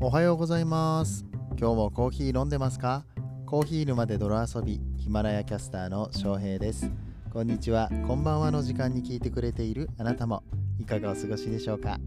[0.00, 1.26] おはようございます。
[1.58, 3.04] 今日もコーヒー飲んでますか？
[3.46, 6.88] コーヒー沼で泥遊びヒマラヤキャスターの翔平です。
[7.32, 7.90] こんにちは。
[8.06, 10.44] こんばんはの時間に聞いてくれているあなたも
[10.78, 11.98] いかがお過ごしでしょうか？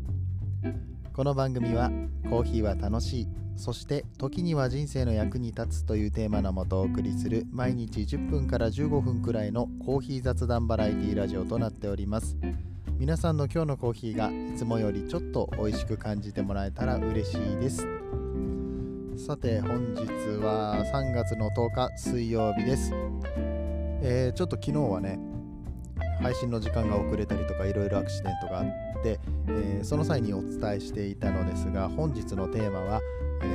[1.13, 1.91] この番組は
[2.29, 3.27] コーヒーは楽しい
[3.57, 12.37] そして時には人生の役に立つというテーマのもとお送りする毎日10分から15分くらいのコーヒー雑談バラエティラジオとなっております。
[13.01, 17.87] 皆さんの今日のコーヒーがいつもよりちょっと美味しく感じてもらえたら嬉しいです。
[19.17, 20.05] さて本日
[20.37, 22.91] は3月の10日水曜日です、
[24.03, 25.19] えー、ちょっと昨日はね
[26.21, 28.65] 配信の時間が遅れたりとかいろいろアクシデントがあっ
[29.01, 33.01] て、えー、その際にお伝えしていたのですが本日のテーマは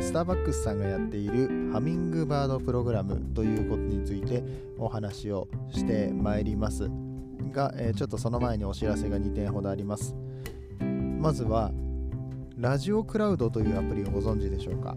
[0.01, 4.42] スターバックスさんがやっているハミングバードプログラムということについて
[4.76, 7.05] お話をしてまいります。
[7.56, 10.15] が、えー、ちょっとその前にお知らせが2点ほどあります。
[11.19, 11.73] まずは
[12.59, 14.96] ラジオクラウドというアプリをご存知でしょうか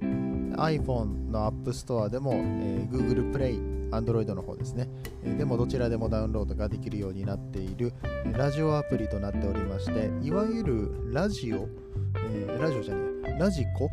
[0.00, 4.88] ？iPhone の App Store でも、えー、Google Play、Android の方ですね、
[5.24, 7.92] えー、でもどちらでもダウンロードができるようになっている
[8.32, 11.68] ラジオアプリとなっておりましていわゆるラジオ、
[12.30, 13.90] えー、ラジオじゃねえラジコ、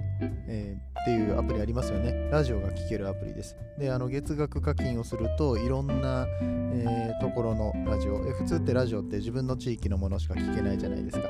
[0.47, 2.29] えーっていうアプリありますよね。
[2.31, 3.57] ラジオが聴けるアプリです。
[3.77, 11.27] で、あの月額課金をするといろんな、えー、ところのラジオ、え普通ってラジオって自分の地域のものしか聞けないじゃないですか。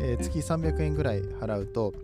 [0.00, 1.94] えー、月300円ぐらい払うと、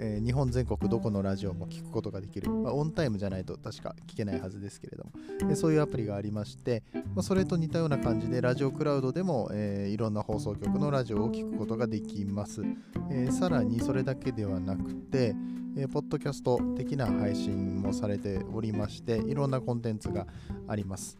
[0.00, 6.82] えー、日本全国どこのラジオも聞くことができる、まあ、オンタイムじゃないと確か聞けないはずですけれども、そういうアプリがありまして、
[7.14, 12.62] まあ、それと似たような感じでラジオクラウドでも、えー、いろんな放送局のラジオを聞くことができます、
[13.10, 15.34] えー、さらにそれだけではなくて、
[15.76, 20.26] えー、ポッドキャスト的な配信もされておりましていろんなコンテンツが
[20.68, 21.18] あります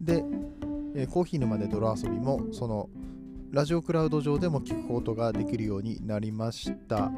[0.00, 0.24] で、
[0.94, 2.88] えー、コーヒー沼で泥遊びもその
[3.50, 7.10] ラジオクラウド上でも聞くことができるようになりました。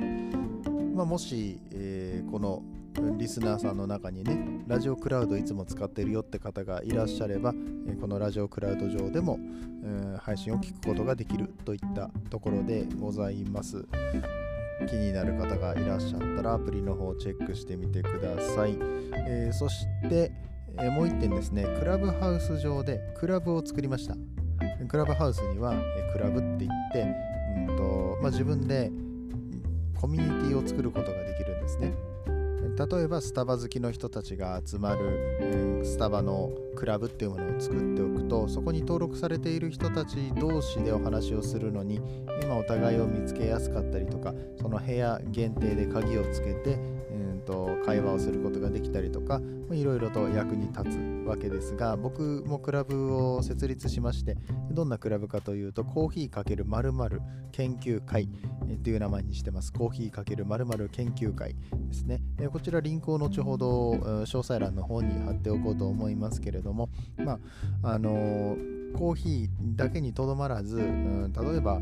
[1.01, 2.63] まあ、もし、えー、この
[3.17, 7.55] リスナーさんの中にね、ラジオクラウドいつも使ってるよって方がいらっしゃれば、
[7.89, 9.39] えこのラジオクラウド上でも、
[9.83, 13.83] えー、配信を聞くことができるといったところでございます。
[14.87, 18.77] 気になる方がいらっしゃったらアプリの方をチェックしてみてください。
[19.27, 20.31] えー、そして、
[20.79, 24.15] え、もう1点ですね、クラブハウス上でクラブを作りました。
[24.87, 27.07] クラブハウスには、えクラブって言って、
[27.57, 28.93] うんとまあ、自分で
[30.01, 31.93] コミュニティを作ることができるんですね。
[32.79, 42.01] 例えばスタバ好きの人たちが集まる、スタバのクラブっていうものを作っておくとそこに登録されている人たち同士でお話をするのに
[42.43, 46.79] 今お互いを見つけやすかったりとかその部屋限定で鍵をつけて、
[47.51, 49.41] と、会話をすることができたりとか
[49.73, 54.37] いろいろと役に立つわけですが僕もクラブを設立しまして
[54.71, 57.21] どんなクラブかというとコーヒー×○○
[57.53, 58.29] 研究会
[58.85, 59.73] という名前にしてます。
[59.73, 61.57] コーヒー×○○研究会
[61.89, 62.21] ですね。
[62.53, 67.39] こちらリンクを後ほど詳細欄の方に貼っておこうと思いますけれどもま
[67.83, 68.57] ああの
[68.97, 71.81] コーヒーだけにとどまらず、例えば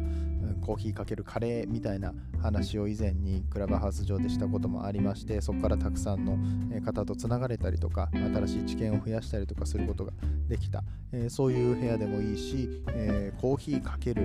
[0.59, 6.39] コーヒーかけるカレーみたいな話を以前にクラブハウス上でしたこともありましてそこからたくさんの
[6.85, 10.13] 方とつながれたりとか新しい知見を増やしたりとかすることが
[10.49, 10.83] できた、
[11.13, 14.23] えー、そういう部屋でもいいし、えー、コーヒーかける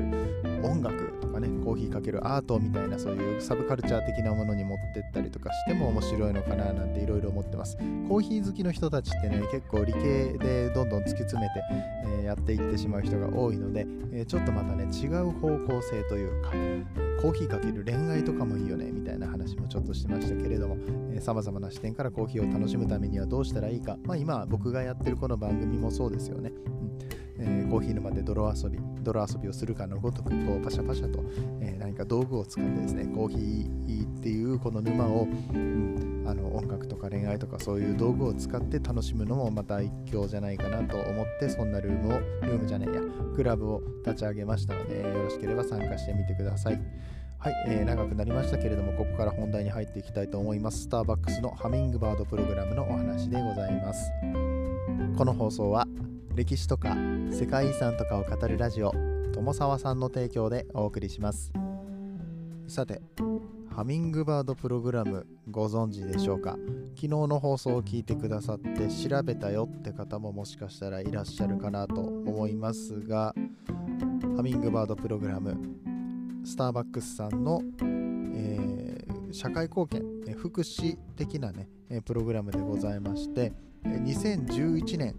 [0.64, 7.78] 音楽とかねコーヒーかけるアートみたいなそういうサブカルチャー的なものに持ってったりとかしても面白いのかななんていろいろ思ってます。
[8.08, 11.54] コーヒー好きの人たちってね結構理系でどんどん突き詰めて、
[12.06, 16.52] えー、やっていってしまう人が多いので、えちょっとまたね違う方向性といういうか
[17.22, 20.78] コーヒーかける恋愛とかもいいよねみたいな話もちょっとしてましたけれども
[21.22, 23.98] さまざまな視点からコーヒーを楽しむためにはどうしたらいいか。
[24.04, 26.93] まあ今僕がやってるこの番組もそうですよね、うん。
[27.44, 31.24] えー、コーヒー沼で泥遊び泥遊びをするかのごとくこうパシャパシャと、
[31.62, 43.02] えー、何か道具を使ってですねコーヒーっていうこの沼を、うん、あの音楽とか恋愛とかそういう道具を使って楽しむのもまた一興じゃないかなと思ってそんなルームをルームじゃねえや
[43.36, 46.82] クラブを立ち上げましたのでよろしければ参加してみてください。
[47.44, 50.84] はい、えー、長くなりましたけれども、ここから本題に入っていきたいと思います。
[50.84, 54.10] スターバックスのハミングバードプログラムのお話でございます。
[55.18, 55.83] この放送は、
[56.36, 56.96] 歴史とか
[57.32, 58.92] 世界遺産とかを語るラジオ、
[59.34, 61.54] 友沢さんの提供でお送りします。
[62.68, 63.04] さて、
[63.70, 66.58] ハミングバードプログラムご存知でしょうか？
[66.96, 73.34] 昨日の放送を聞いてくださって調べたよって方ももしかしたらいらっしゃるかなと思いますが
[74.36, 75.56] ハミングバードプログラム
[76.46, 81.68] スターバックスさんの、えー、社会貢献、え福祉的なね、
[82.06, 83.54] プログラムでございまして、
[83.84, 85.16] 2011年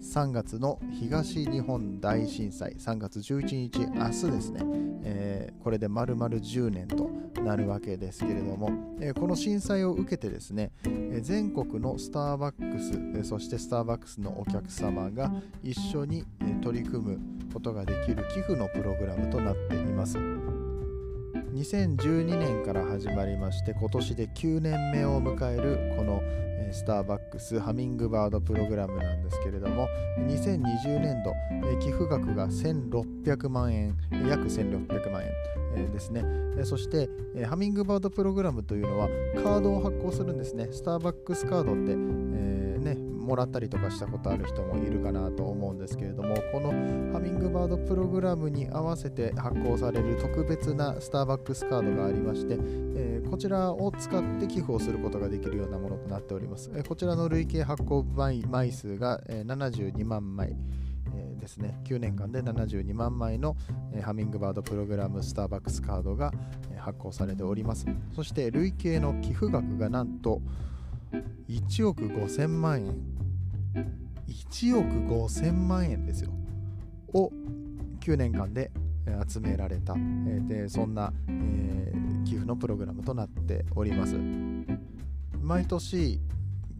[0.00, 4.60] 3月の東日本大震災3月11日明日ですね、
[5.04, 7.10] えー、これで丸々10年と
[7.42, 8.70] なるわけですけれども、
[9.00, 15.30] えー、この震災を受けてですね、え、全国のスターバックス、えそしてスターバックスのお客様が
[15.62, 17.20] 一緒に、え取り組む
[17.52, 20.35] ことができる寄付のプログラムとなっています。
[21.56, 26.20] 2012年から始まりまして今年で9年目を迎えるこの
[26.70, 29.88] スターバックスハミングバードプログラムなんですけれども
[30.18, 31.32] 2020年度
[31.78, 33.96] 寄付額が1600万円
[34.28, 35.22] 約1600万
[35.76, 36.24] 円ですね。
[36.64, 37.08] そして
[37.46, 39.08] ハミングバードプログラムというのは
[39.42, 40.68] カードを発行するんですね。
[40.72, 42.55] スターバックスカードって、えー、
[43.26, 46.70] もらったりとかしたことある人もいるかなと思うんですけれどもこの
[47.12, 60.56] ハミングバードプログラムに合わせて発行される特別なスターバックスカードがありまして、えー、こちらを使って寄付をすることができるようなものとなっております、えー、こちらの累計発行枚数が、えー、72万枚
[61.14, 61.78] えですね。
[61.84, 63.56] 9年間で72万枚の、
[63.92, 66.32] えハミングバードプログラムスターバックスカードが、
[66.72, 67.86] え発行されております。
[68.14, 70.40] そして累計の寄付額がなんと
[71.48, 73.15] 1億5000万円。
[74.28, 76.30] 1億5000万円ですよ。
[77.12, 77.30] を
[78.00, 78.70] 9年間で
[79.28, 79.94] 集められた、
[80.48, 84.16] でそんな、えー、寄付のプログラムとなっております。
[85.40, 86.20] 毎年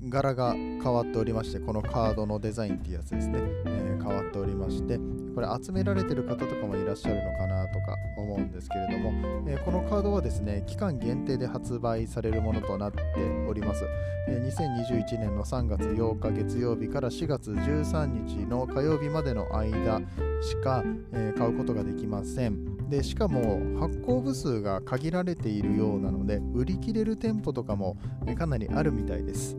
[0.09, 4.99] 柄が変わっておりましてこのカードのデザインっていうやつですね、えー、変わっておりまして
[5.37, 9.13] これ集められてる方とかもいらっしゃるのかなとか思うんですけれども、
[9.47, 13.03] えー、このカードはですね期間限定で発売されるものとなって
[13.47, 13.85] おります、
[14.29, 20.01] え、2021年の3月8日月曜日から4月13日の火曜日までの間
[20.41, 22.89] しか、え買うことができません。
[22.89, 27.97] でしかも発行部数が限られているようなので売り切れる店舗とかも
[28.39, 29.57] かなりあるみたいです。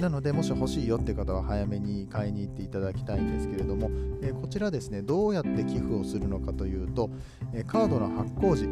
[0.00, 3.90] なのでもし欲しいよって方は早めに買いに行っていただきたいんですけれども、
[4.22, 7.10] えこちらですねどうやって寄付をするのかというと、
[7.52, 8.66] えカードの発行時、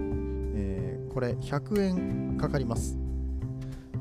[0.55, 2.99] えこれ100円かかります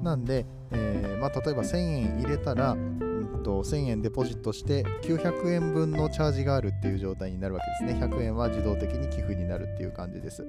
[0.01, 8.05] なんで、え、まあ、例えば1000円入れたら、んと、1000円デポジットして900円分のチャージがあるっていう状態になるわけですね。
[8.05, 10.45] 100円は自動的に寄付になるっていう感じです。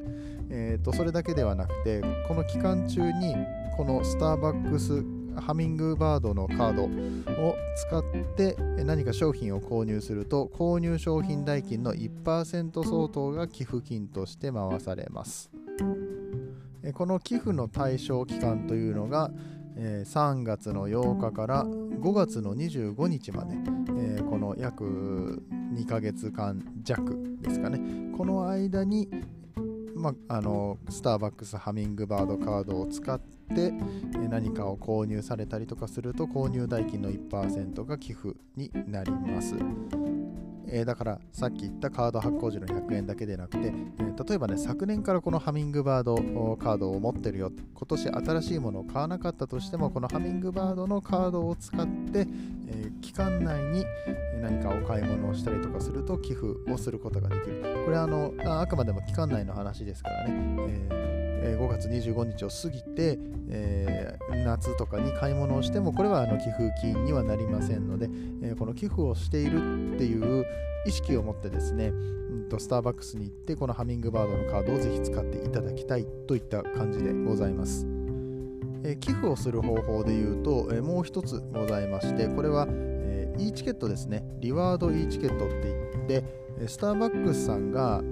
[0.50, 3.34] えーとそれだけではなくて、この期間中に
[3.76, 5.04] このスターバックス
[5.36, 8.02] ハミングバードのカードを使っ
[8.36, 15.50] て何か商品を購入すると購入商品代金の1%相当が寄付金として回されます。
[16.94, 19.30] この寄付の対象期間というのが
[19.76, 23.56] 3月の8日から5月の25日まで
[24.22, 25.42] この約
[25.74, 27.80] 2ヶ月間弱ですかね。
[28.16, 29.08] この間に
[30.00, 33.20] まあ、あのスターバックスハミングバードカードを使っ
[33.54, 33.72] て
[34.28, 39.54] 何かを購入されたりとかすると購入代金の1%が寄付になります。
[40.72, 46.16] えー、だからさっき言ったカード発行時の100円だけでなくて、えー、例えばね昨年からこのハミングバード
[46.56, 47.52] カードを持ってるよ。
[47.74, 52.26] 今年新しいものを買わなかったとしてもこのハミングバードのカードを使って、
[52.68, 53.84] えー、期間内に
[54.40, 57.62] 何かお買い物をしたりとかすると寄付をすることができる。
[57.84, 60.34] これはあのあくまでも期間内の話ですからね、
[60.68, 68.08] えー5月25日を過ぎて、え、夏とかに買い物をしてもこれはあの寄付金にはなりませんので、
[68.42, 70.44] え、この寄付をしているっていう
[70.86, 77.86] 意識を持ってですね、うんと、スターバックスに行ってこのハミングバードのカードをぜひ使っていただきたいといった感じでございます。
[78.84, 88.02] え、寄付をする方法で言うと、え、もう一つございましてこれは、えー、e チケットですねリワード e チケットって言ってスターバックスさんが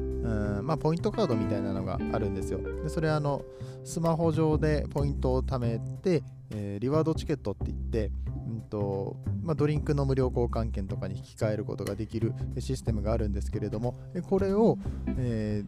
[0.63, 2.61] まあ、ポイントカードみたいなのがあるんですよ。
[2.83, 3.43] でそれはあの
[3.85, 8.11] スマホ上でポイントを貯めて、えー、リワードチケットって言って、
[8.49, 13.95] うんとまあ、ドリンクの無料交換券とかに引き換えることができるシステムがあるんですけれども、
[14.29, 14.77] これを、
[15.17, 15.65] え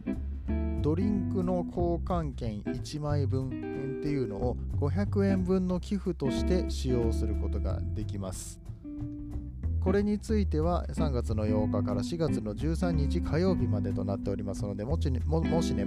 [0.47, 8.59] ー、ドリンクの交換券1枚分っていうのを500円分の寄付として使用することができます。
[9.83, 15.11] これについては3月の8日から4月の13日火曜日までとなっておりますのでもし,、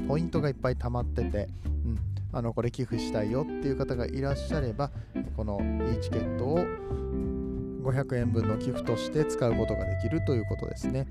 [0.08, 1.98] ポイントがいっぱい溜まってて、うん、
[2.32, 4.90] あのこれ寄付したいよっていう方がいらっしゃれば
[5.36, 5.60] この
[5.92, 6.58] e チケットを
[7.84, 11.06] 500円分の寄付として使うことができるということですね。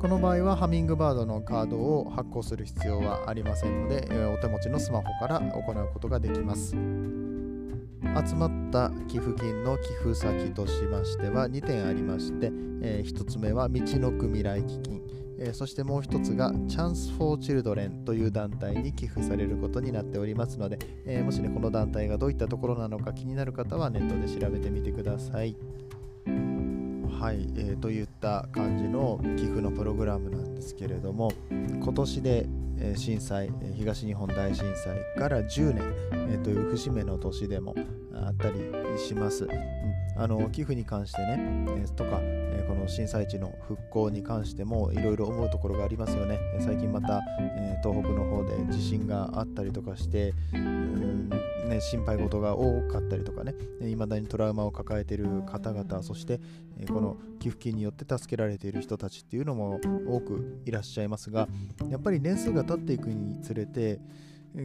[0.00, 6.76] この場合はハミングバードのカードを発行する必要はありませんのでお手持ちのスマホから行うことができます。
[8.24, 15.02] 集まった寄付金の寄付先としましては2点ありまして、えー、1つ目は道のく未来基金、
[15.38, 25.56] えー、そしてもう1つがチャンス・フォー・チルドレンという団体に寄付されることになっておりますので、えー、もしねこの団体がどういったところなのか気になる方はネットで調べてみてください。
[27.20, 32.46] はい、えー、といった感じの寄付のプログラムなんですけれども今年で
[32.96, 35.74] 震災東日本大震災から10
[36.28, 37.74] 年、という節目の年でも
[38.14, 38.58] あったり
[38.98, 39.48] します。
[40.18, 42.20] あの寄付に関してね、とか、
[42.68, 46.38] この震災地の復興に関してもいろいろ思うところがありますよね。
[46.60, 51.30] 最近また、え、東北の方で地震があったりとかして、うん
[51.66, 56.40] ね、心配事が多かったりとかね、いまだにトラウマを抱えている方々、そして、
[56.78, 61.48] えこの寄付金によって助けられている人たちっていうのも多くいらっしゃいますが、
[61.90, 64.00] やっぱり年数が経っていくにつれて、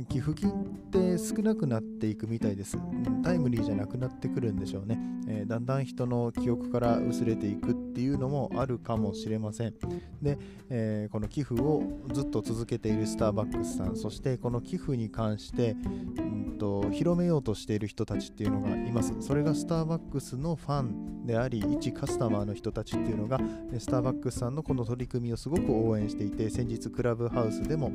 [0.08, 0.54] 寄付金っ
[0.90, 2.78] て少なくなっていくみたいです。
[3.24, 5.00] タイムリーじゃなくなってくるんでしょうね。
[5.28, 9.74] えー、だんだん人の記憶から薄れていくっていうのもあるかもしれません。
[10.22, 10.38] で、
[10.70, 11.84] えー、この寄付を
[12.14, 15.76] ずっと続けているスターバックスさん、そしてこの寄付に関して、
[16.18, 19.16] うんと広めようとしている人たちっていうのがいます。
[19.20, 23.40] それがスターバックスのファンであり、一カスタマーの人たちっていうのが、
[23.80, 27.92] スターバックスさんのこの取り組みをすごく応援していて、先日クラブハウスでも、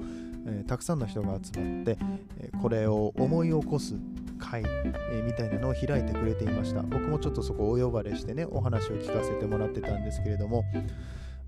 [0.47, 3.95] えー、たくさんの人が集まって、えこれを思い起こす
[4.39, 4.63] 会、
[5.25, 6.83] みたいなのを開いてくれていました。
[6.83, 10.65] 僕もちょっとそこをお呼ばれしてねお話を聞かせてもらってたんですけれども、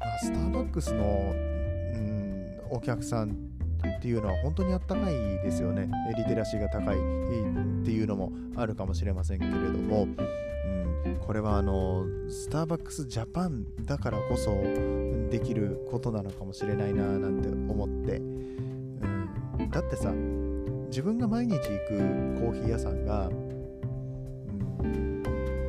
[0.00, 5.88] まあ、スターバックスの、うん、お客さんっていうのは本当にあったかいですよね。
[6.16, 14.50] リテラシーが高いっていうのもあるかもしれませんけれども、うん、これはあのスターバックスジャパンだからこそ
[15.30, 18.17] できることなのかもしれないななんて思って、
[19.78, 20.10] だってさ
[20.88, 21.70] 自分が毎日行く
[22.40, 23.32] コーヒー屋さんが、う
[24.82, 25.22] ん、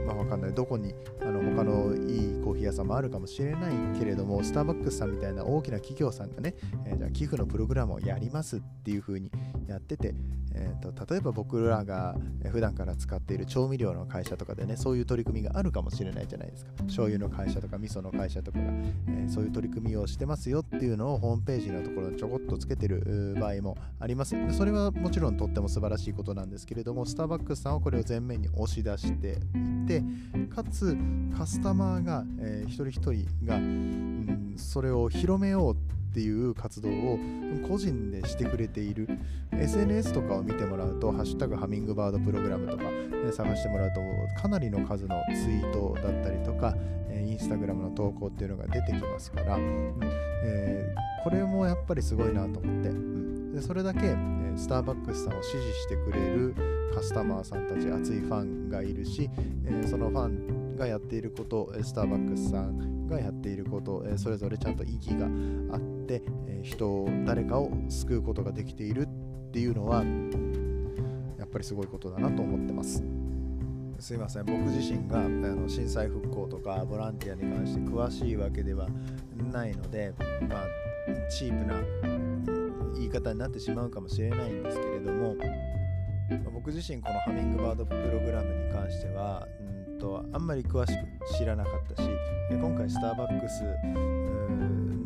[0.07, 0.53] まあわかんない。
[0.53, 6.55] どこにあの他のいいコーヒー屋さんもあるかもしれないけれどもスターバックスさんみたいな大きな企業さんがね、
[6.87, 9.29] えー、じゃあ寄付のプログラムをやりますっていう風に
[9.67, 10.15] やってて、
[10.59, 12.15] えーと、例えば僕らが
[12.51, 16.71] 普段から使っている調味料の会社とかでねそういう取り組みがあるかもしれないじゃないですか。
[16.83, 24.35] 醤油の会社とか味噌の会社とかが、えー、そういう取り組みをしてますよっていうのをホームページのところにちょこっとつけてる場合もあります。
[24.51, 30.03] それはもちろんとっても素晴らしいことなんですけれどもスターバックスさんはこれを前面に押し出していて
[30.53, 30.97] かつ
[31.37, 35.77] カスタマーが、えー、一人一人が、うん、それを広めようっ
[36.11, 37.19] ていう活動を
[37.67, 39.07] 個人でしてくれている。
[39.51, 44.01] SNS とかを見てもらうと「ハッシュタグハミングバードプログラム」とか、ね、探してもらうと
[44.41, 46.75] かなりの数のツイートだったりとか、
[47.09, 49.57] えインスタグラムの投稿っていうのが出てきますから、
[50.43, 54.17] えー、これもやっぱりすごいなと思って、うん、でそれだけ、え
[54.55, 56.55] スターバックスさんを支持してくれる
[56.93, 59.29] カスタマーさんたち熱いファンがいるし、
[59.65, 65.27] えそのファンがやっていることスターバックスさんがやっていることそれぞれちゃんと意義が
[65.75, 66.23] あって
[66.63, 70.03] 人を誰かを救うことができているってていうのは
[71.37, 73.03] やっぱりすごいことだなと思ってます。
[73.99, 74.45] すいません。
[74.45, 78.87] 僕自身があの震災復興とかボランティアに関して詳しいわけでは
[79.51, 80.13] ないので
[80.47, 80.65] まあ
[81.29, 81.81] チープな
[82.95, 85.35] 言い方になってしまうかもしれないんですけれども
[86.53, 92.09] 僕自身このハミングバードプログラムに関しては、うんとあんまり詳しく知らなかったし
[92.49, 93.63] 今回スターバックス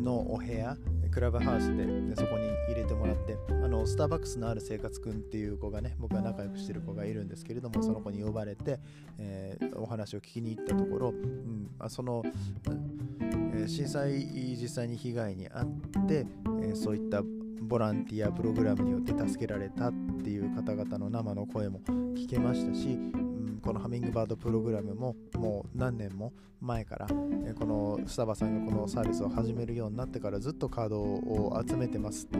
[0.02, 0.76] のお部屋
[1.14, 8.80] クラブハウスででそこに入れてもらってあのスターバックスのある生活くんっていう子がね僕が仲良くしてる子がいるんですけれどもその子に呼ばれて、
[9.18, 12.24] えー、お話を聞きに行ったところ、うん、あその、
[13.54, 14.26] えー、震災
[14.60, 16.26] 実際に被害に遭って、
[16.62, 17.22] えー、そういった
[17.62, 19.92] ボランティアプログラムによって助けられたっ
[20.24, 21.80] ていう方々の生の声も
[22.16, 22.98] 聞けましたし、
[23.64, 27.06] このハミングバードプログラムももう何年も前から、
[27.46, 32.38] えこのスタバさんがこのサービスを始めるようになってからずっとカードを集めてますって、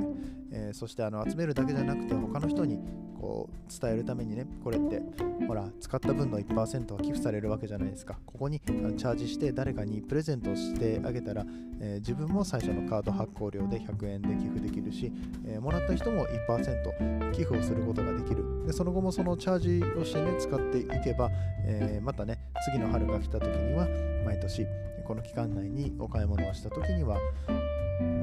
[0.53, 2.79] えー、そしてあの集めるだけじゃなくて他の人に
[3.25, 5.03] こう伝えるためにねこれって
[5.47, 8.19] ほら使った分の1%は寄付されるわけじゃないですか。
[8.27, 11.47] ここにチャージして誰かにプレゼントをしてあげたら、
[11.81, 15.11] えー、自分も最初のカード発行料で100円で寄付できるし、
[15.47, 18.67] えー、もらった人も1%寄付をすることができる。
[18.67, 21.31] でその後もそのチャージをしてね使っていけば、
[21.67, 23.87] えー、またね次の春が来た時には
[24.25, 24.67] 毎年
[25.07, 27.19] この期間内にお買い物をした時には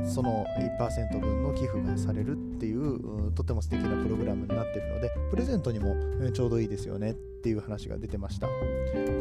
[0.04, 0.46] その
[0.80, 5.96] 1%分の寄付がされるっていうとても素敵なプログラムになってるのでプレゼントにも
[6.34, 8.48] ちょうどいいですよねっていう話が出てました。
[8.48, 8.54] こ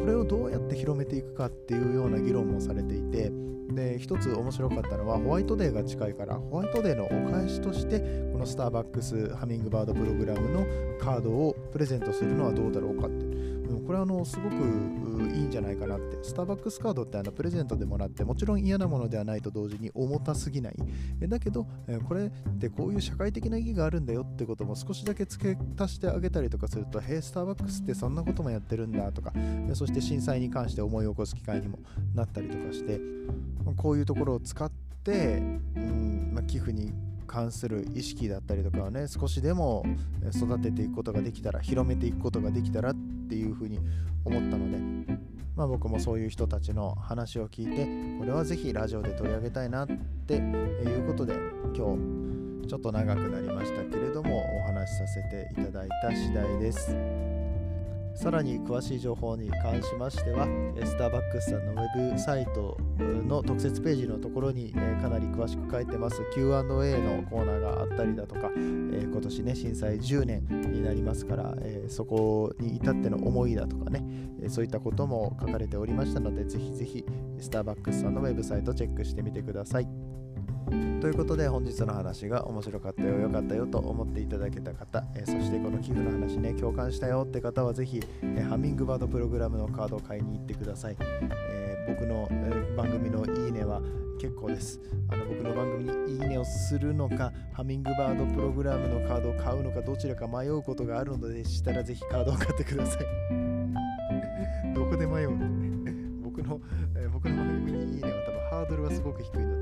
[0.05, 3.31] れをどうやって広めていくかっていうような議論もされていて
[3.69, 7.99] で一つ面白かったのはホワイトデーが近いからホワイトデーのお返しとして
[8.31, 10.65] このスターバックスハミングバードプログラムの
[10.99, 13.30] カードをプレゼントするのはどうだろうかって。
[13.91, 14.53] これはあのすごく
[15.35, 16.23] いいんじゃないかなって。
[16.23, 20.75] スターバックスカードってあのプレゼントでもらってもちろん嫌なものではないと同時に重たすぎない。
[21.27, 21.67] だけど
[22.07, 29.33] これってこういう社会的な意義があるんだよってことも少しだけ付け足してあげたりとかするとへえスターバックスってそんなこともやってるんだとか。
[29.73, 31.79] そして震災に関して思い起こす機会にも
[32.15, 33.01] なったりとかして
[33.75, 36.93] こういうところを使って、うんまあ、寄付に
[37.25, 39.85] 関する意識だったりとかをね少しでも
[40.35, 42.95] 育てていくことができたら広めていくことができたらっ
[43.29, 43.79] ていうふうに
[44.25, 44.77] 思ったので、
[45.55, 49.87] まあ、僕もそういう人たちの話を聞いてこれはぜひラジオで取り上げたいなっ
[50.27, 51.33] ていうことで
[51.73, 51.95] 今
[52.61, 57.40] 日ちょっと長くなりましたけれどもお話しさせていただいた次第です。
[58.15, 60.45] さらに詳しい情報に関しましては、
[60.83, 71.55] スターバックスさんのウェブサイトの特設ページのところにかなり詳しく書いてます Q&A のコーナーがあったりだとか、今年ね、震災10年になりますから、
[71.87, 74.03] そこに至っての思いだとかね、
[74.49, 77.05] そういったことも書かれておりましたので、ぜひぜひ
[77.39, 79.87] スターバックスさんのウェブサイトチェックしてみてください。
[81.01, 90.97] ということで本日の話が面白かったよ、良かったよと思っていただけた方、えそしてこの寄付の話ね、共感したよって方はぜひ、えハミングバードプログラムのカードを買いに行ってください。
[90.99, 93.81] え、僕の、え番組のいいねは
[94.19, 94.79] 結構です。
[95.09, 103.05] あの僕の番組にいいねをするのか、ハミングバードプログラムのカードを買うのか、どちらか迷うことがあるのでしたらぜひカードを買ってください。
[104.75, 106.61] どこで迷うの 僕の、
[106.95, 109.60] え、僕の番組にいいねは多分ハードルはすごく低いので、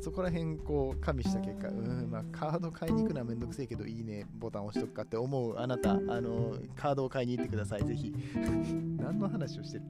[0.00, 8.14] そこら辺こう加味した結果、うん、まあ、カード買いに行くのはめんどくせえけど、いいねボタン押しとくかって思うあなた、あの、カードを買いに行ってください、ぜひ。
[8.98, 9.84] 何の話をしてる？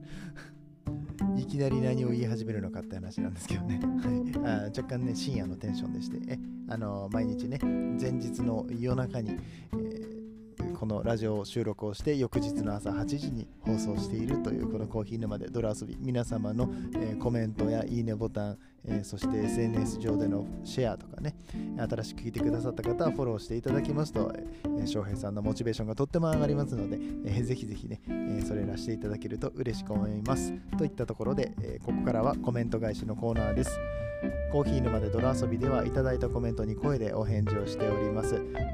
[1.37, 3.79] いきなり何を言い始めるのかって話なんですけどね。
[3.79, 6.37] はい、あ若干ね、深夜のテンションでして、え
[6.67, 10.21] あの毎日ね、前日の夜中に、えー
[10.81, 15.95] このラジオ収録をして翌日の朝8時に放送しているというこのコーヒー沼で泥遊び。
[15.99, 21.35] 皆様の、えー、コメントやいいねボタン、えー、そして SNS 上でのシェアとかね
[21.77, 33.79] 新しく聞いてくださった方はフォローしていただきますと、えー、翔平さんのモチベーションがとっても上がりますので、えー、ぜひぜひね、えそれらしていただけると嬉しく思いますといったところで、えここからはコメント返しのコーナーです
[34.51, 38.31] コーヒー沼で泥遊びではいただいたコメントに声でお返事をしております。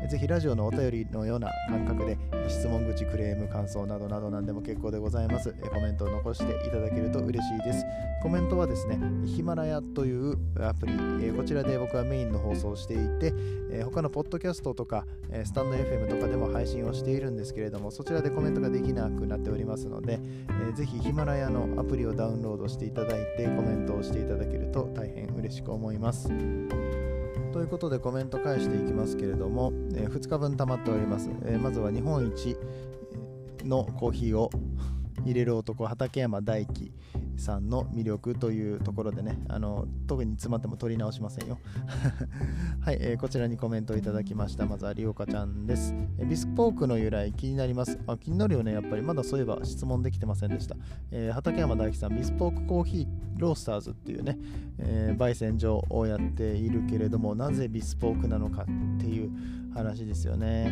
[0.09, 5.53] ぜひラジオのお便りのような感覚で質問口、クレーム、感想などなど何でも結構でございます。
[5.71, 7.85] コメントを残していただけると嬉しいです。
[8.21, 13.33] コメントはですね、ヒマラヤというアプリ、えこちらで僕はメインの放送をしていて、
[13.71, 20.19] え他のポッドキャストとかえスタンド FM とかでも配信をしているんですけれども、そちらでコメントができなくなっておりますので、
[20.73, 26.29] ぜひヒマラヤのアプリをダウンロードしていただいてコメントをしていただけると大変嬉しく思います。
[27.53, 32.55] ということでコメント返していきますけれども、えー、2日分溜まっております、えー、まずは日本一
[33.63, 34.51] のコーヒーを
[35.25, 36.91] 入れる男畠山大樹
[37.37, 41.57] さんの魅力というところでね、あの特に詰まっても取り直しませんよ。
[42.81, 44.65] はい、えー、こちらにコメントいただきました。
[44.65, 45.93] まずはりおかちゃんです。
[46.17, 47.97] えビスポークの由来気になります。
[48.07, 49.01] あ気になるよね、やっぱり。
[49.01, 50.75] まだそういえば質問できてませんでした。
[51.11, 54.37] えー、畠山大樹さん、ビスポークコーヒーロースターズっていうね、
[54.79, 58.65] えー、焙煎所をやっているけれども、なぜビスポークなのかっ
[58.99, 59.31] ていう
[59.77, 60.67] 話ですよね。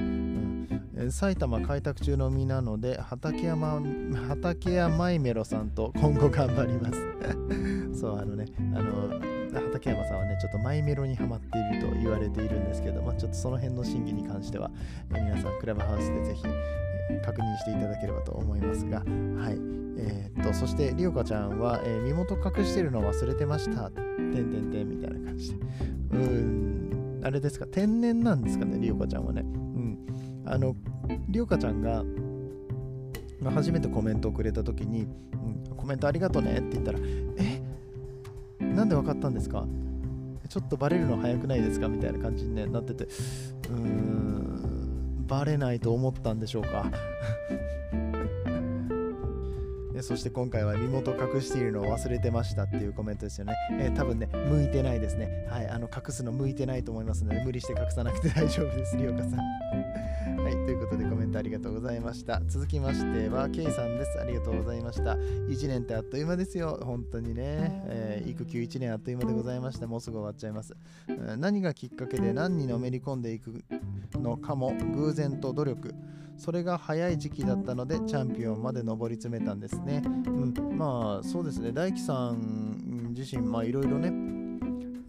[0.95, 3.81] うん、埼玉開拓中の身なので畠山
[4.27, 6.99] 畠山イメロさんと 今後頑張ります。
[7.99, 9.19] そうあのねあの
[9.53, 14.69] 畠山さんはねちょっとマイメロにはまっていると言われているんですけどもちょっとその辺の真偽に関しては
[15.09, 16.43] 皆さんクラブハウスでぜひ
[17.23, 19.05] 確認していただければと思いますが、はい
[19.97, 23.89] えー、っとそしてりおかちゃんは、えー、身元隠してるの忘れてました。
[23.91, 25.59] てんてんてんみたいな感じで。
[26.11, 26.64] うん
[27.25, 29.41] あれですか、天然なんですかね、りおかちゃんはね。
[29.41, 29.97] うん。
[30.45, 30.75] あの、
[31.27, 32.03] りおかちゃんが、
[33.51, 36.99] 初めてコメントをくれたときに、うん、コメントありがとうねって言ったら、
[37.37, 37.63] え？
[38.63, 39.65] なんでわかったんですか？
[40.47, 41.87] ちょっとバレるの早くないですか？
[41.87, 46.91] みたいな感じに、ね、なってて、うーん、バレないと思ったんでしょうか？
[50.01, 53.53] そして今回は身元隠しているのを忘れてましたっていうコメントですよね。
[53.71, 55.47] えー、多分ね、向いてないですね。
[55.49, 59.39] はい、あの隠すの向いてないと思いますので、無理して隠さなくて大丈夫です、りおかさん。
[60.45, 62.41] はい、ということでコメントありがとうございました。
[62.47, 64.19] 続きましては、ケイさんです。
[64.19, 65.13] ありがとうございました。
[65.13, 66.79] 1年ってあっという間ですよ。
[66.83, 67.83] 本当にね。
[67.87, 69.87] えー、育休1年あっという間でございました。
[69.87, 70.75] もうすぐ終わっちゃいます。
[71.37, 73.63] 何がきっかけで何にのめり込んでいく
[74.13, 75.95] のかも、偶然と努力。
[76.37, 80.03] それが早い時期だったのでチャンピオンまで上り詰めたんですね。
[80.05, 84.35] うん、まあそうですね大樹さん自身まあいろいろね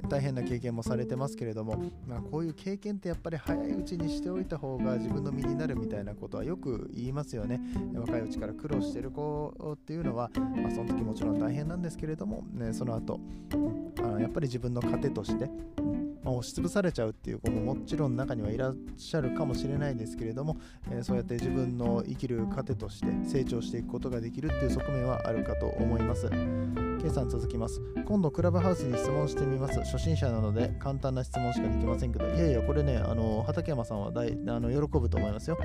[0.08, 7.60] 大変な経験もされてますけれども、まあ、こういう経験ってやっぱり早いうちにしておいた方が自分の身になるみたいなことはよく言いますよね
[7.94, 13.20] 若いうちから苦労してる子っていうのは、まあ、その時もちろん大変なんですけれども、ね、その後、
[13.98, 15.50] あのやっぱり自分の糧として、
[16.26, 20.56] まあ、押しつぶされちゃうっていう子ももちろん中にはいらっしゃるかもしれないですけれども、
[20.90, 26.28] えー、そうやって自分の生きる糧として成長していくことができるっていう側面はあるかと思います。
[27.00, 27.80] K さん続きます。
[28.04, 29.78] 今度クラブハウスに質問してみます。
[29.78, 35.56] 初心者なので簡単な質問しかできませんけど、いやいや、これね、あの畠山さんは大あの喜ぶと思いますよ。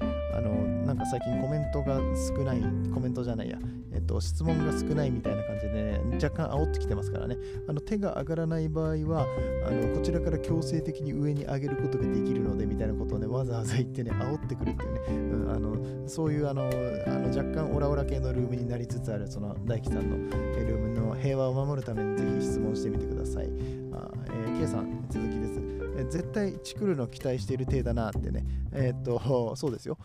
[0.00, 0.19] うん。
[0.40, 3.58] あの、なんか最近コメントが少ない、コメントじゃないや、
[3.92, 7.36] えっと、質問が少ないみたいな感じでね、若干煽ってきてますからね。
[7.68, 9.26] あの手が上がらない場合は、
[9.66, 23.50] あのこちらから強制的に上に上げることができるので、みたいなことをね、わざわざ言ってね、煽ってくるっていうね、うん、あのそういうあのあの若干オラオラ系のルームになりつつある、その大樹さんのルームの平和を守るためにぜひ質問してみてください。
[23.92, 25.79] あえー、K さん、続きです。
[26.04, 28.44] 絶対チクるの期待している体だなってね。
[28.72, 29.98] えー、っと、そうですよ。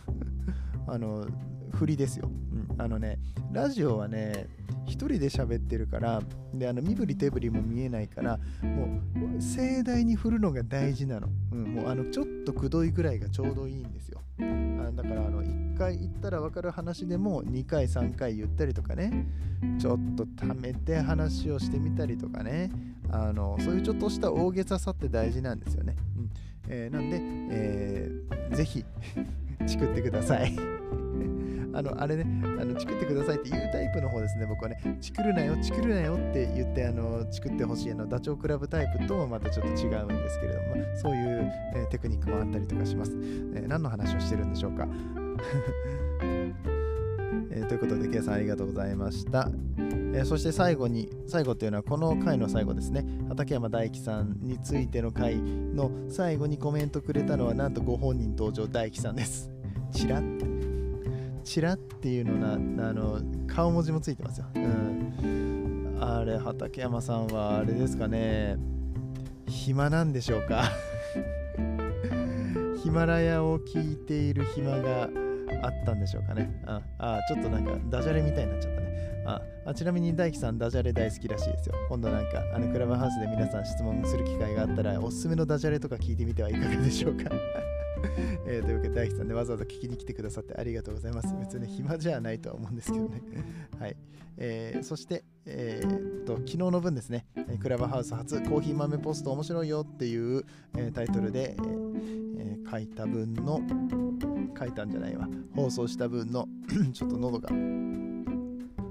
[0.86, 1.26] あの、
[1.72, 2.30] 振りですよ。
[2.52, 3.18] うん、あのね、
[3.52, 4.48] ラジオはね、
[4.86, 6.20] 一人で喋ってるから
[6.54, 9.00] であの身振り手振りも見えないからも
[9.38, 19.26] う盛大に振るのが大事なの、うん、もうあのちょっとくどいぐらいがちょうどいいんですよあだからあの1回言ったら分かる話でも2回3回言ったりとかね
[19.78, 22.70] ちょっと貯めて話をしてみたりとかね
[23.12, 26.30] あのそういうちょっとした大げささって大事なんですよね、うん
[26.68, 27.18] えー、なんで、
[27.50, 28.84] えー、ぜひ
[29.66, 30.52] チクってください
[31.74, 32.26] あの、あれね、
[32.60, 43.12] あの、チクってくださいっていうタイプの方ですね、僕はね、チクるなよ、チクるなよって言って、あの、チクってほしいの、ダチョウ倶楽部タイプともまたちょっと違うんですけれども、そういう、えー、テクニックもあったりとかします。
[43.54, 44.86] え、何の話をしてるんでしょうか？
[47.50, 49.50] えー、ということで、ケイさんありがとうございました。
[50.14, 59.50] えー、そして最後に、最後というのはこの回の最後ですね、畠山大樹さんについての回の最後にコメントくれたのは、なんとご本人登場大樹さんです。
[59.92, 60.52] チラッ。
[61.44, 68.56] チラッっていうのなあの顔文字もついてますよ、うん、あれ畠山さんはあれですかね。
[69.48, 70.64] 暇なんでしょうか。
[72.82, 75.08] ヒマラヤを聞いている暇が
[75.62, 76.62] あったんでしょうかね。
[76.66, 78.81] ああちょっとなんかダジャレみたいになっちゃった。
[79.24, 81.74] ああちなみに大樹さんダジャレ大好きらしいですよ。
[81.88, 87.30] 今度なんかあのクラブハウスで皆さん質問する機会があったらおすすめのダジャレとか聞いてみてはいかがでしょうか。
[88.46, 91.34] えー、というわけで大樹さんねわざわざ聞きに来てくださってありがとうございます。
[91.38, 93.22] 別に暇じゃないとは思うんですけどね。
[93.78, 93.96] はい。
[94.38, 97.26] えー、そして、えー、と昨日の分ですね。
[97.60, 100.44] クラブハウス初コーヒー豆ポスト面白いよっていう、
[100.76, 101.54] えー、タイトルで、
[102.38, 103.60] えー、書いた分の
[104.58, 105.28] 書いたんじゃないわ。
[105.54, 106.48] 放送した分の
[106.92, 107.50] ちょっと喉が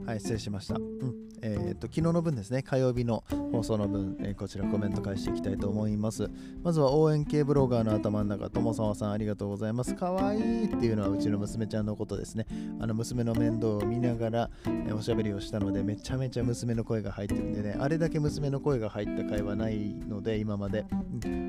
[0.05, 1.30] はい失礼しました、うん。
[1.43, 6.29] えー、と昨日の分ですね、火曜日の放送の分、えー、こちらコメント返していきたいと思います。
[6.63, 9.95] まずは応援系ブロガーの頭の中、友沢さんありがとうございます。
[9.95, 12.45] かわいいっていうのはうちの娘ちゃんのことですね。
[12.79, 14.49] あの娘の面倒を見ながら、
[14.87, 20.85] え、おしゃべりをしたので、めちゃめちゃ娘の声が入ってるんでね、あれだけ娘の声が入った回はないので、今まで。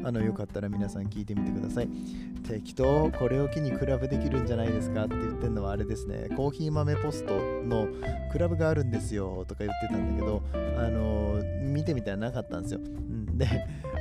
[0.05, 1.89] あのよかったら皆さん聞いてみてください。
[2.43, 7.89] 適当、これを機にクラブできるんじゃないですかって言ってるのはあれですね、コーヒー豆ポストの
[8.33, 12.81] クラブがあるんですよとか言ってたんだけど、あの見てみたらなかったんですよ。
[12.81, 13.47] うん、で、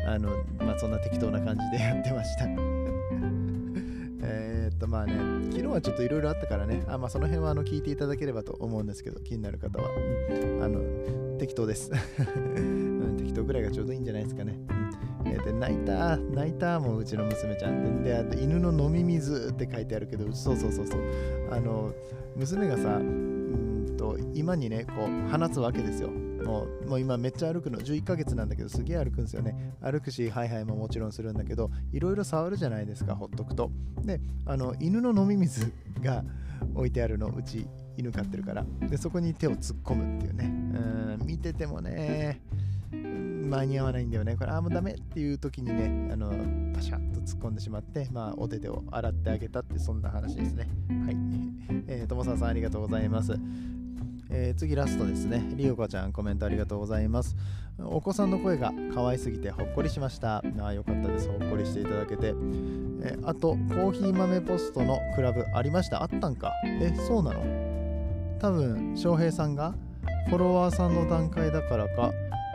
[0.07, 2.45] あの、まあ、そんな適当な感じでやってました。
[4.23, 5.13] えっとまあね、
[5.51, 9.89] 昨日はちょっといろいろあったからね、あまあ、その辺はあの聞いていただければと思うんですけど、気になる方は。
[9.89, 11.91] うん、あの適当です、
[12.35, 14.59] うん適当ぐらいがちょうどいいんじゃないですかね。
[15.25, 18.23] うん、で泣いた、泣いたもううちの娘ちゃんで。
[18.23, 21.01] で、犬の飲み水って書いてあるけど、そうそうそうそう。
[21.51, 21.93] あの、
[22.35, 22.99] 娘がさ、
[24.33, 33.71] 今にねこう放つわけですよもうもう今めっちゃ歩くの11ヶ月なんだけどすげえ歩くんですよね歩くしハイハイももちろんするんだけどいろいろ触るじゃないですかほっとくと
[34.03, 35.71] であの犬の飲み水
[36.01, 36.23] が
[36.75, 40.45] 置いてあるのうち犬飼ってるからでそこに手を突っ込むっていうね
[41.19, 42.41] うん見ててもね
[43.51, 44.35] 間に合わないんだよね。
[44.37, 46.29] これ、ああ、もうダメっていう時にね、あの、
[46.73, 50.67] パシャッと突っ込んでしまって、まあ、お手手を洗ってあげたって、そんな話ですね。
[50.87, 51.17] はい。
[51.87, 53.33] えー、ともさんさんありがとうございます。
[54.33, 55.43] えー、次ラストですね。
[55.55, 57.35] りおこちゃんコメントありがとうございます。
[57.83, 60.37] お子さんの声が可愛すぎてほっこりしました。
[60.37, 61.27] ああ、よかったです。
[61.27, 62.27] ほっこりしていただけて。
[62.27, 67.41] えー、あと、コーヒー豆ポストのクラブありましたあったんかえ、そうなの？
[68.39, 69.75] 多分、翔平さんが
[70.29, 72.11] フォロワーさんの段階だからか、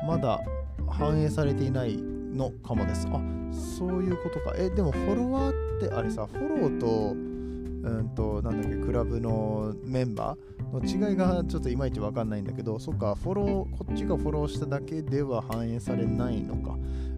[0.06, 0.40] まだ
[0.88, 3.06] 反映されていないのかもです。
[3.10, 3.20] あ、
[3.52, 4.54] そういうことか。
[4.56, 7.16] え、でもフォロワーってあれさ、フォローと
[7.86, 16.76] うんとなんだっけクラブのメンバーの違いがちょっといまいち分かんないんだけどそっかフォローこっちがフォローしただけでは反映されないのか、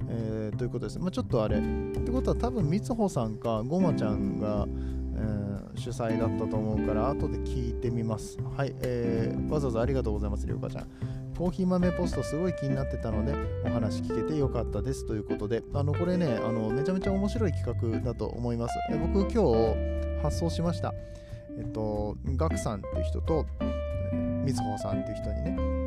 [0.08, 1.58] えー、ということです、まあ、ちょっとあれ。
[1.58, 1.60] っ
[2.04, 4.66] てことは多分みつほさんかごまちゃんが、
[5.16, 8.38] えー、主催だったと思うから後で聞いてみます。
[8.56, 10.86] はい、えー、わざわざありがとうございますりょうかちゃん。
[11.38, 13.32] コーヒー豆ポストすごい気になってたので
[13.64, 15.06] お話聞けてよかったです。
[15.06, 18.74] ということであのこれねあのめちゃめちゃ面白い企画だと思います。
[18.90, 20.94] え僕今日発送しました
[21.58, 23.46] えっとガクさんっていう人と
[24.44, 25.78] みずほさんっていう人にね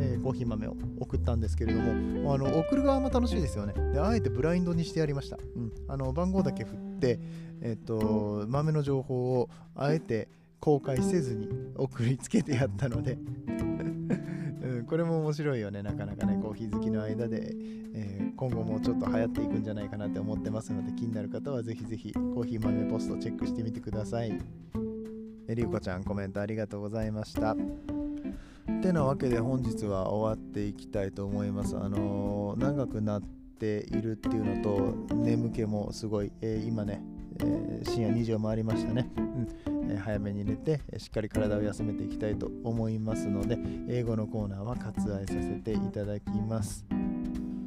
[0.00, 3.74] えー、コーヒー豆を送ったんですけれども、あの送る側も楽しいですよね。
[3.92, 5.36] で、あえてブラインドにしてやりました。
[5.36, 7.20] うん、あの番号だけ振って、
[7.60, 10.28] えっ、と、豆の情報をあえて
[10.60, 13.18] 公開せずに送りつけてやったので、
[14.88, 17.54] これも面白いよね、なかなかね、コーヒー好きの間で、
[17.94, 24.38] えー、今後もちょっと流行っていくんじゃないかなって思ってますので、気になる方はぜひぜひコーヒー豆ポストチェックしてみてください。
[25.46, 27.54] えりゅうこちゃん、コメントありがとうございました。
[28.82, 31.76] てなわけで本日は終わっていきたいと思います。
[31.76, 33.22] あのー、長くなっ
[33.58, 39.10] ているっていうのと、眠気もすごい、えー、今ね、ー、深夜2時を回りましたね。
[39.16, 39.48] うん。
[39.90, 46.84] え早めに寝て、しっかり体を休めていきたいと思いますので英語のコーナーは割愛させていただきます。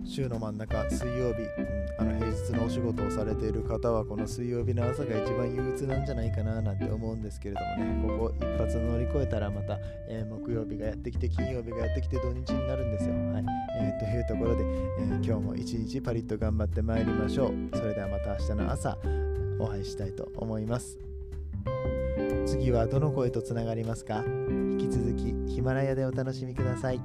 [0.04, 8.08] 週の真ん中水曜日、うん、あの平日のお仕事をされている方はこの水曜日の朝が一番憂鬱なんじゃないかななんて思うんですけれどもね。
[8.08, 9.78] ここ一発乗り越えたらまた、
[10.10, 13.14] えー、木曜日がやってきて金曜日がやってきて土日になるんですよ。
[13.14, 13.46] はい。
[13.80, 17.78] えー、というところで、えー、今日も一日パリッと頑張ってまいりましょう。
[17.78, 19.31] それではまた明日の朝。
[19.62, 20.98] お会いしたいと思います
[22.46, 24.24] 次はどの声とつながりますか？
[24.28, 27.02] 引き続きヒマラヤでお楽しみください。